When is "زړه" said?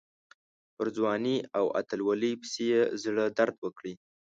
3.03-3.25